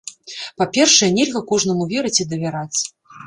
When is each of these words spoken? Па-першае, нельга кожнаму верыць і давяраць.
Па-першае, 0.61 1.09
нельга 1.17 1.41
кожнаму 1.53 1.83
верыць 1.93 2.15
і 2.23 2.27
давяраць. 2.31 2.79